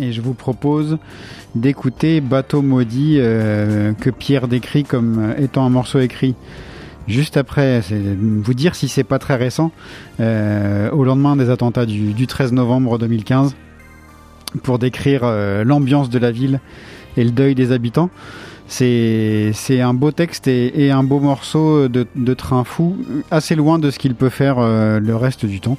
[0.00, 0.98] Et je vous propose
[1.54, 6.34] d'écouter Bateau maudit euh, que Pierre décrit comme étant un morceau écrit
[7.08, 9.70] juste après, vous dire si c'est pas très récent,
[10.20, 13.54] euh, au lendemain des attentats du, du 13 novembre 2015,
[14.62, 16.60] pour décrire euh, l'ambiance de la ville
[17.16, 18.10] et le deuil des habitants.
[18.68, 22.96] C'est un beau texte et, un beau morceau de, train fou,
[23.30, 25.76] assez loin de ce qu'il peut faire euh, le reste du temps.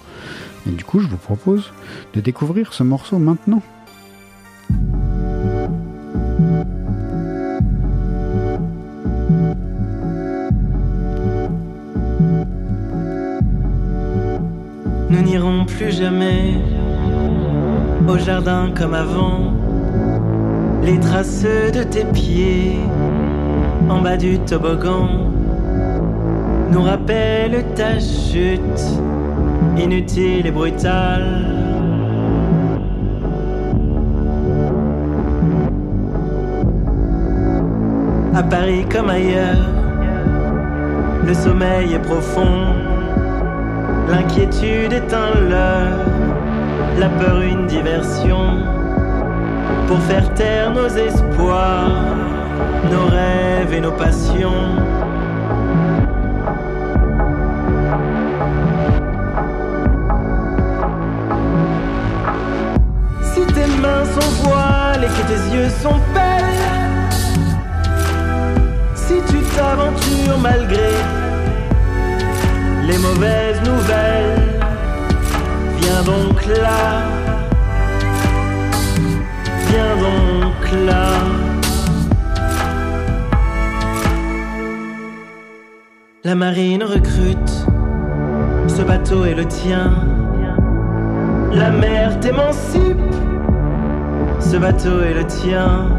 [0.68, 1.72] Et du coup, je vous propose
[2.14, 3.64] de découvrir ce morceau maintenant.
[15.10, 16.56] Nous n'irons plus jamais
[18.08, 19.54] au jardin comme avant.
[20.84, 22.78] Les traces de tes pieds
[23.90, 25.32] en bas du toboggan
[26.72, 29.00] nous rappellent ta chute
[29.78, 31.53] inutile et brutale.
[38.36, 39.70] À Paris comme ailleurs,
[41.24, 42.74] le sommeil est profond,
[44.10, 46.00] l'inquiétude est un leurre,
[47.00, 48.58] la peur une diversion,
[49.88, 51.92] pour faire taire nos espoirs,
[52.92, 54.80] nos rêves et nos passions.
[63.22, 66.83] Si tes mains sont voiles et que tes yeux sont belles,
[69.56, 70.92] t'aventures malgré
[72.88, 74.42] les mauvaises nouvelles,
[75.78, 77.02] viens donc là,
[79.68, 81.06] viens donc là.
[86.26, 87.68] La marine recrute,
[88.68, 89.92] ce bateau est le tien.
[91.54, 92.98] La mer t'émancipe,
[94.40, 95.90] ce bateau est le tien.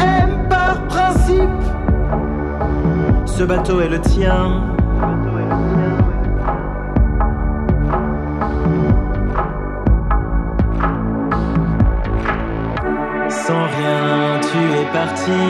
[0.00, 1.48] Aime par principe,
[3.26, 4.62] ce bateau est le tien.
[13.28, 15.42] Sans rien, tu es parti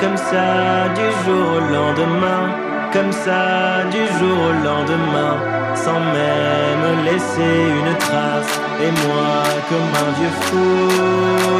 [0.00, 2.44] comme ça du jour au lendemain,
[2.92, 5.34] comme ça du jour au lendemain,
[5.74, 8.60] sans même laisser une trace.
[8.80, 10.90] Et moi, comme un vieux fou,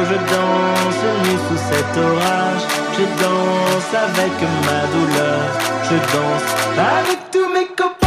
[0.09, 2.65] je danse nu sous cet orage,
[2.97, 4.35] je danse avec
[4.65, 5.49] ma douleur,
[5.83, 6.47] je danse
[6.77, 8.04] avec tous mes copains.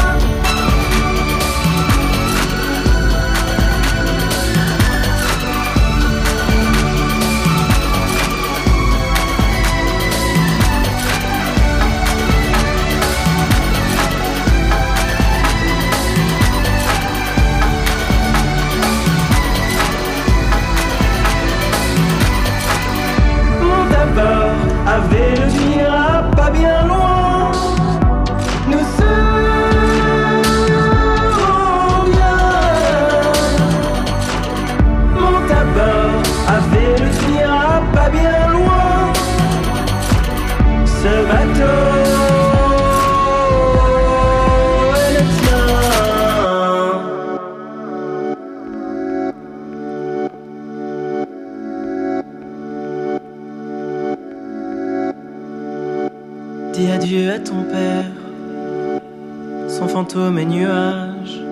[60.16, 61.42] Et nuage.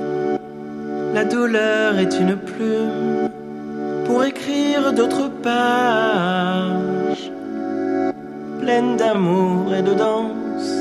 [1.12, 3.28] La douleur est une plume
[4.07, 7.31] pour écrire d'autres pages,
[8.61, 10.73] pleines d'amour et de danse,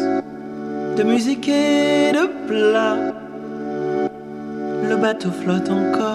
[0.96, 3.14] de musique et de plats.
[4.90, 6.15] Le bateau flotte encore,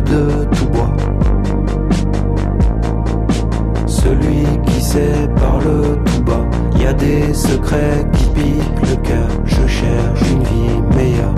[0.00, 0.92] de tout bois
[3.86, 6.44] Celui qui sait parle tout bas.
[6.78, 9.28] Y a des secrets qui piquent le cœur.
[9.44, 11.34] Je cherche une vie meilleure.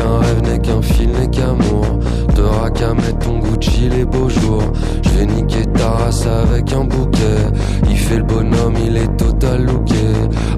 [0.00, 1.86] Qu'un rêve, n'est qu'un fil, n'est qu'amour.
[2.34, 4.62] T'auras qu'à mettre ton Gucci les beaux jours.
[5.02, 7.42] Je vais niquer ta race avec un bouquet.
[7.88, 10.06] Il fait le bonhomme, il est total looké.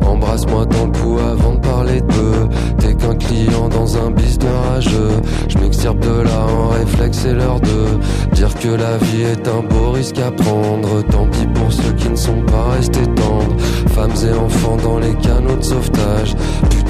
[0.06, 2.48] Embrasse-moi dans le cou avant de parler de peu.
[2.78, 5.16] T'es qu'un client dans un business rageux.
[5.48, 9.62] Je m'extirpe de là en réflexe, c'est l'heure de dire que la vie est un
[9.68, 11.02] beau risque à prendre.
[11.10, 13.56] Tant pis pour ceux qui ne sont pas restés tendres.
[13.88, 16.34] Femmes et enfants dans les canaux de sauvetage.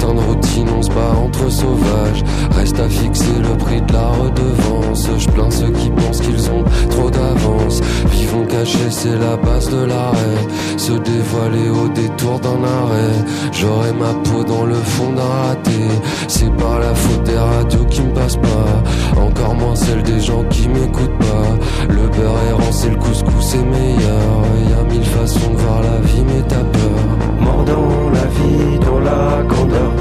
[0.03, 2.23] De routine, on se entre sauvages.
[2.55, 5.07] Reste à fixer le prix de la redevance.
[5.17, 7.79] Je plains ceux qui pensent qu'ils ont trop d'avance.
[8.11, 10.47] Vivons cachés, c'est la base de l'arrêt.
[10.77, 13.15] Se dévoiler au détour d'un arrêt.
[13.53, 15.79] J'aurai ma peau dans le fond d'un raté.
[16.27, 19.19] C'est par la faute des radios qui me passent pas.
[19.21, 21.87] Encore moins celle des gens qui m'écoutent pas.
[21.87, 24.33] Le beurre errant, c'est le couscous, c'est meilleur.
[24.69, 27.32] Y a mille façons de voir la vie, mais t'as peur.
[27.55, 29.91] Mordant la vie dans la candeur.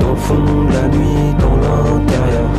[0.00, 2.50] Dans le fond de la nuit, dans l'intérieur.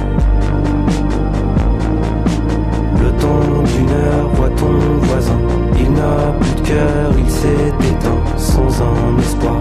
[3.01, 5.39] Le temps d'une heure voit ton voisin.
[5.79, 9.59] Il n'a plus de cœur, il s'est éteint sans un espoir.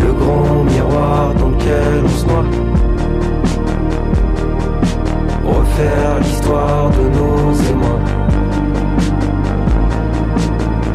[0.00, 2.91] Le grand miroir dans lequel on se noie.
[5.72, 7.98] Refaire l'histoire de nos émois.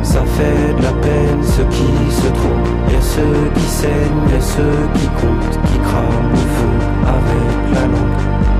[0.04, 2.92] Ça fait de la peine ceux qui se trompent.
[2.92, 6.74] Y'a ceux qui saignent, y'a ceux qui comptent, qui crament le feu
[7.08, 8.57] avec la langue.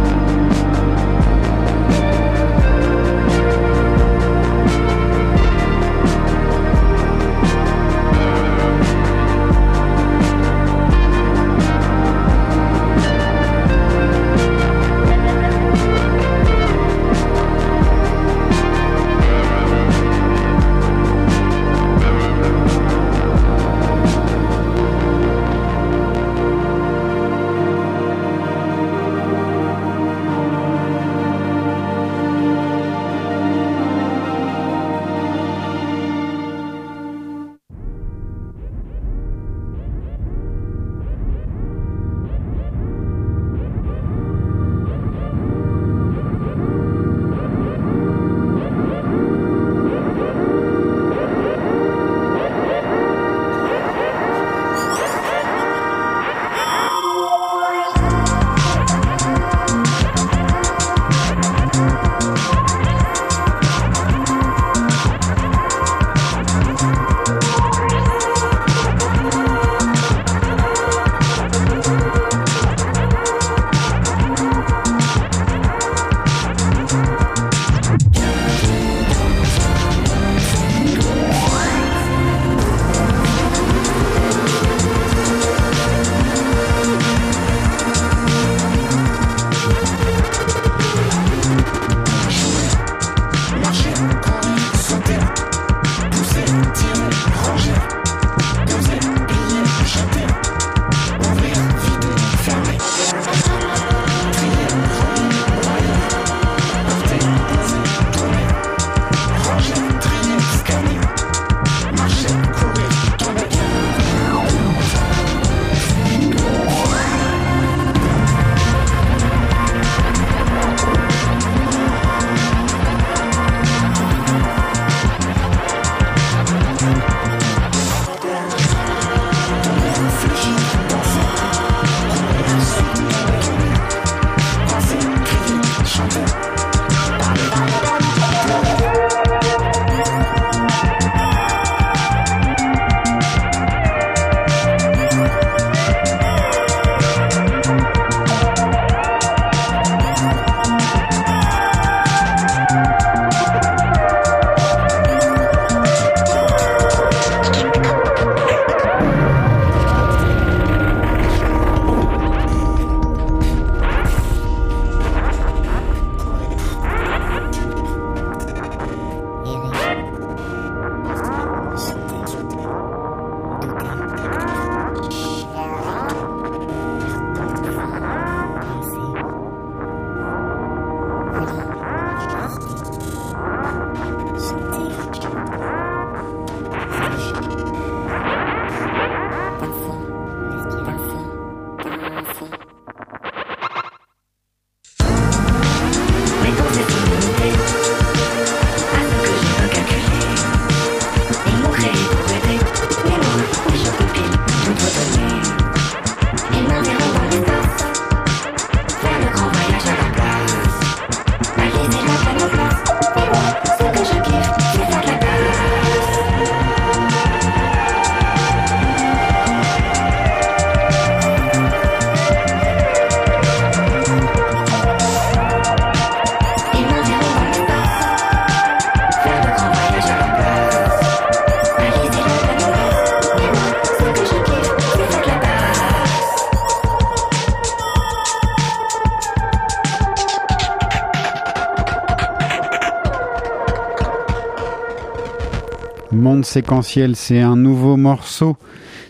[246.46, 248.58] Séquentiel, c'est un nouveau morceau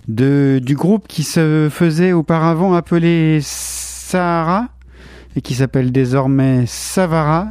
[0.07, 4.67] de, du groupe qui se faisait auparavant appeler Sahara
[5.35, 7.49] et qui s'appelle désormais Savara.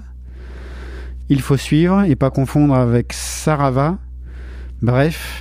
[1.29, 3.99] Il faut suivre et pas confondre avec Sarava.
[4.81, 5.36] Bref,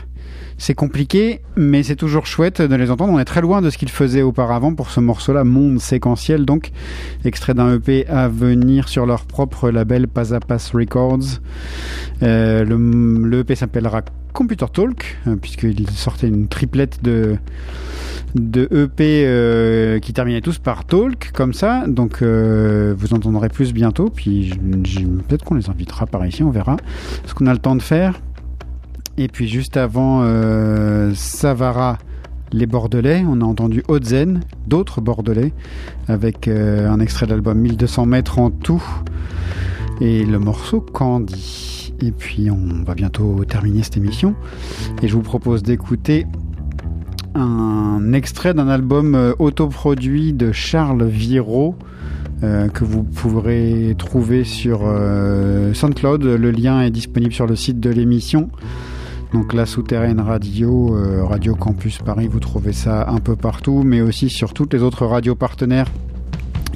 [0.58, 3.14] c'est compliqué, mais c'est toujours chouette de les entendre.
[3.14, 6.72] On est très loin de ce qu'ils faisaient auparavant pour ce morceau-là, Monde séquentiel, donc
[7.26, 11.40] extrait d'un EP à venir sur leur propre label Pass Records.
[12.24, 14.02] Euh, le, EP s'appellera
[14.34, 17.38] Computer Talk, euh, puisqu'il sortait une triplette de,
[18.38, 21.86] EP euh, qui terminaient tous par Talk, comme ça.
[21.88, 24.10] Donc vous entendrez plus bientôt.
[24.10, 24.52] Puis
[25.28, 26.78] peut-être qu'on les invitera par ici, on verra
[27.26, 28.20] ce qu'on a le temps de faire.
[29.18, 31.98] Et puis juste avant euh, Savara,
[32.52, 35.54] les Bordelais, on a entendu Haute-Zen, d'autres Bordelais,
[36.08, 38.84] avec euh, un extrait de l'album 1200 mètres en tout,
[40.00, 41.94] et le morceau Candy.
[42.02, 44.36] Et puis on va bientôt terminer cette émission,
[45.02, 46.28] et je vous propose d'écouter
[47.36, 51.10] un extrait d'un album euh, autoproduit de Charles
[52.44, 54.82] euh, que vous pourrez trouver sur
[55.74, 56.24] SoundCloud.
[56.24, 58.50] Le lien est disponible sur le site de l'émission.
[59.36, 64.00] Donc la souterraine radio, euh, Radio Campus Paris, vous trouvez ça un peu partout, mais
[64.00, 65.92] aussi sur toutes les autres radios partenaires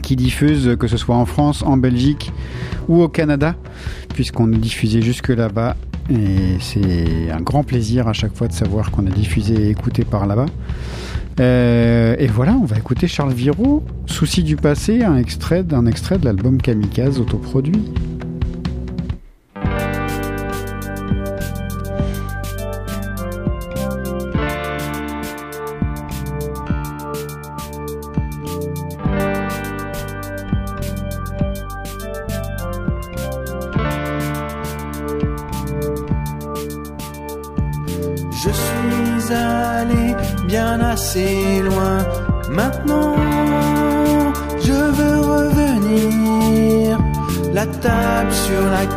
[0.02, 2.34] qui diffusent, que ce soit en France, en Belgique
[2.90, 3.56] ou au Canada,
[4.14, 5.77] puisqu'on est diffusé jusque là-bas.
[6.10, 10.03] Et c'est un grand plaisir à chaque fois de savoir qu'on est diffusé et écouté
[10.03, 10.48] par là-bas.
[11.40, 16.18] Euh, et voilà, on va écouter Charles Viraud, Souci du passé, un extrait d'un extrait
[16.18, 17.86] de l'album Kamikaze autoproduit.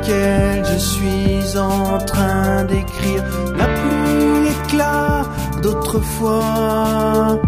[0.09, 3.23] Je suis en train d'écrire
[3.57, 5.23] n'a plus l'éclat
[5.62, 7.39] d'autrefois.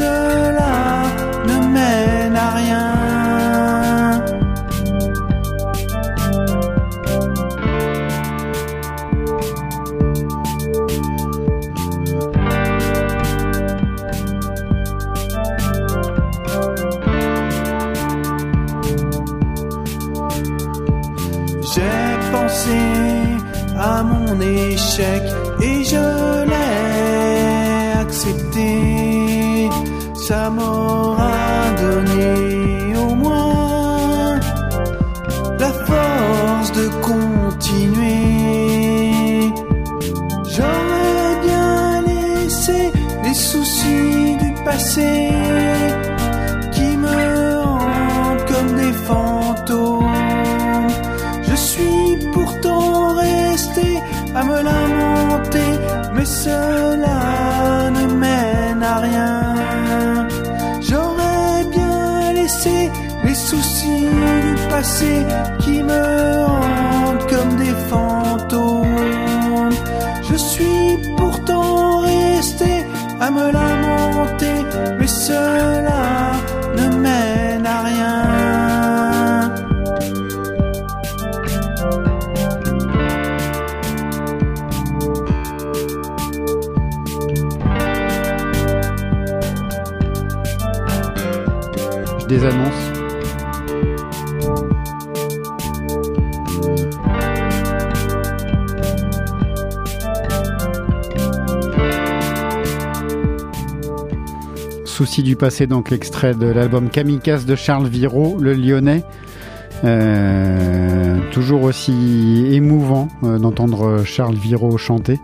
[0.00, 0.99] 的啦。
[65.58, 69.70] Qui me hantent comme des fantômes.
[70.30, 72.86] Je suis pourtant resté
[73.20, 74.64] à me lamenter,
[74.98, 76.32] mais cela
[76.76, 78.30] ne mène à rien.
[92.18, 92.79] Je désannonce.
[105.00, 109.02] Souci du passé, donc extrait de l'album Kamikaze de Charles Viraud, le Lyonnais.
[109.82, 115.18] Euh, toujours aussi émouvant euh, d'entendre Charles Viraud chanter.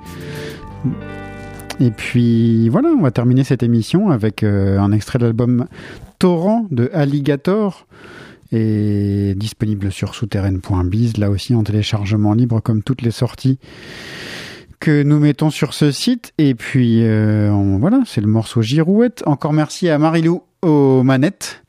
[1.78, 5.66] Et puis voilà, on va terminer cette émission avec euh, un extrait de l'album
[6.18, 7.86] Torrent de Alligator.
[8.52, 13.58] est disponible sur souterraine.biz, là aussi en téléchargement libre comme toutes les sorties
[14.80, 16.32] que nous mettons sur ce site.
[16.38, 17.50] Et puis euh,
[17.80, 19.22] voilà, c'est le morceau Girouette.
[19.26, 21.62] Encore merci à Marilou aux manettes.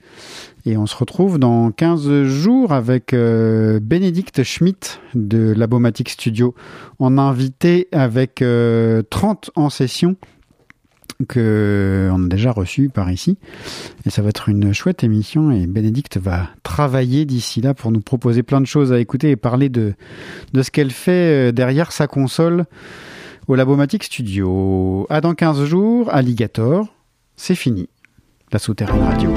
[0.65, 6.55] Et on se retrouve dans 15 jours avec euh, Bénédicte Schmitt de Labomatic Studio
[6.99, 10.17] en invité avec euh, 30 en session
[11.27, 13.37] que on a déjà reçu par ici.
[14.05, 18.01] Et ça va être une chouette émission et Bénédicte va travailler d'ici là pour nous
[18.01, 19.93] proposer plein de choses à écouter et parler de,
[20.53, 22.65] de ce qu'elle fait euh, derrière sa console
[23.47, 25.07] au Labomatic Studio.
[25.09, 26.87] À dans 15 jours, Alligator,
[27.35, 27.89] c'est fini.
[28.51, 29.33] La souterraine radio.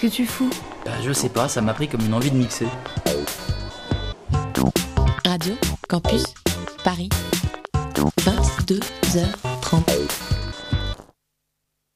[0.00, 0.50] Qu'est-ce que tu fous?
[0.84, 2.66] Bah, je sais pas, ça m'a pris comme une envie de mixer.